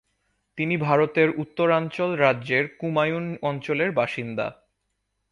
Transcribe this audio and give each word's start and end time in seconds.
তিনি 0.57 0.75
ভারতের 0.77 1.29
উত্তরাঞ্চল 1.37 2.09
রাজ্যের 2.15 2.65
কুমায়ুন 2.77 3.25
অঞ্চলের 3.41 3.89
বাসিন্দা। 3.91 4.47